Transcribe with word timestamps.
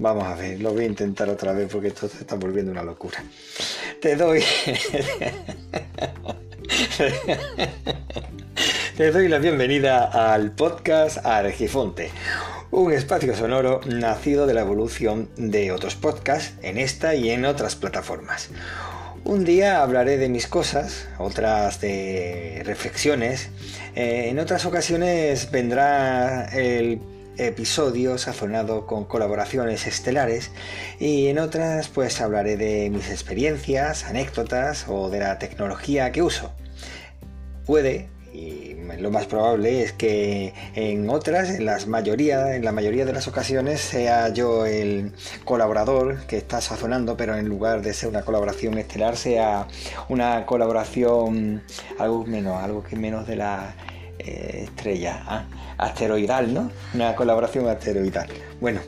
Vamos 0.00 0.24
a 0.28 0.36
ver, 0.36 0.60
lo 0.60 0.72
voy 0.72 0.84
a 0.84 0.86
intentar 0.86 1.28
otra 1.28 1.52
vez 1.52 1.68
porque 1.72 1.88
esto 1.88 2.08
se 2.08 2.18
está 2.18 2.36
volviendo 2.36 2.70
una 2.70 2.84
locura. 2.84 3.18
Te 4.00 4.14
doy. 4.14 4.44
Te 8.96 9.10
doy 9.10 9.26
la 9.26 9.40
bienvenida 9.40 10.04
al 10.04 10.52
podcast 10.52 11.26
Argifonte, 11.26 12.12
un 12.70 12.92
espacio 12.92 13.34
sonoro 13.34 13.80
nacido 13.86 14.46
de 14.46 14.54
la 14.54 14.60
evolución 14.60 15.30
de 15.36 15.72
otros 15.72 15.96
podcasts 15.96 16.54
en 16.62 16.78
esta 16.78 17.16
y 17.16 17.30
en 17.30 17.44
otras 17.44 17.74
plataformas. 17.74 18.50
Un 19.24 19.44
día 19.44 19.82
hablaré 19.82 20.16
de 20.16 20.28
mis 20.28 20.46
cosas, 20.46 21.08
otras 21.18 21.80
de 21.80 22.62
reflexiones, 22.64 23.50
eh, 23.96 24.28
en 24.28 24.38
otras 24.38 24.64
ocasiones 24.64 25.50
vendrá 25.50 26.44
el 26.56 27.00
episodio 27.38 28.18
sazonado 28.18 28.86
con 28.86 29.04
colaboraciones 29.04 29.86
estelares 29.86 30.50
y 30.98 31.28
en 31.28 31.38
otras 31.38 31.88
pues 31.88 32.20
hablaré 32.20 32.56
de 32.56 32.90
mis 32.90 33.10
experiencias, 33.10 34.04
anécdotas 34.04 34.86
o 34.88 35.10
de 35.10 35.20
la 35.20 35.38
tecnología 35.38 36.12
que 36.12 36.22
uso. 36.22 36.52
Puede 37.66 38.08
y 38.32 38.76
lo 38.98 39.10
más 39.10 39.26
probable 39.26 39.82
es 39.82 39.92
que 39.92 40.52
en 40.74 41.08
otras, 41.10 41.50
en, 41.50 41.64
las 41.64 41.86
mayoría, 41.86 42.54
en 42.54 42.64
la 42.64 42.72
mayoría 42.72 43.04
de 43.04 43.12
las 43.12 43.26
ocasiones, 43.26 43.80
sea 43.80 44.28
yo 44.28 44.66
el 44.66 45.12
colaborador 45.44 46.26
que 46.26 46.36
está 46.36 46.60
sazonando, 46.60 47.16
pero 47.16 47.36
en 47.36 47.48
lugar 47.48 47.82
de 47.82 47.94
ser 47.94 48.10
una 48.10 48.22
colaboración 48.22 48.76
estelar, 48.78 49.16
sea 49.16 49.66
una 50.08 50.46
colaboración 50.46 51.62
algo 51.98 52.24
menos, 52.26 52.62
algo 52.62 52.82
que 52.82 52.96
menos 52.96 53.26
de 53.26 53.36
la 53.36 53.74
estrella 54.18 55.22
ah, 55.26 55.44
asteroidal, 55.78 56.52
¿no? 56.52 56.70
Una 56.94 57.14
colaboración 57.14 57.68
asteroidal. 57.68 58.28
Bueno, 58.60 58.80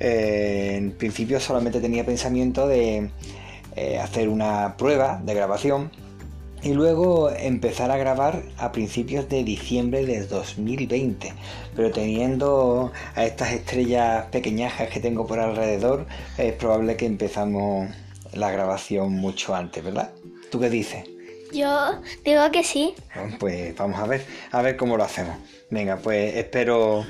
eh, 0.00 0.74
en 0.76 0.92
principio 0.92 1.40
solamente 1.40 1.80
tenía 1.80 2.04
pensamiento 2.04 2.66
de 2.66 3.10
eh, 3.76 3.98
hacer 3.98 4.28
una 4.28 4.76
prueba 4.76 5.20
de 5.24 5.34
grabación 5.34 5.90
y 6.62 6.72
luego 6.72 7.30
empezar 7.30 7.90
a 7.90 7.98
grabar 7.98 8.42
a 8.56 8.72
principios 8.72 9.28
de 9.28 9.44
diciembre 9.44 10.06
de 10.06 10.26
2020. 10.26 11.32
Pero 11.76 11.90
teniendo 11.90 12.90
a 13.14 13.24
estas 13.24 13.52
estrellas 13.52 14.26
pequeñajas 14.32 14.88
que 14.88 15.00
tengo 15.00 15.26
por 15.26 15.40
alrededor, 15.40 16.06
es 16.38 16.54
probable 16.54 16.96
que 16.96 17.06
empezamos 17.06 17.90
la 18.32 18.50
grabación 18.50 19.12
mucho 19.12 19.54
antes, 19.54 19.84
¿verdad? 19.84 20.10
¿Tú 20.50 20.58
qué 20.58 20.70
dices? 20.70 21.13
Yo 21.54 22.00
digo 22.24 22.50
que 22.50 22.64
sí. 22.64 22.94
Pues 23.38 23.76
vamos 23.76 24.00
a 24.00 24.06
ver, 24.06 24.26
a 24.50 24.60
ver 24.60 24.76
cómo 24.76 24.96
lo 24.96 25.04
hacemos. 25.04 25.36
Venga, 25.70 25.98
pues 25.98 26.34
espero 26.34 27.06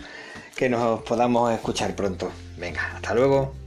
que 0.54 0.68
nos 0.68 1.02
podamos 1.02 1.50
escuchar 1.52 1.96
pronto. 1.96 2.30
Venga, 2.58 2.96
hasta 2.96 3.14
luego. 3.14 3.63